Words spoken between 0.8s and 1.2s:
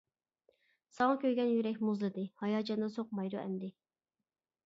ساڭا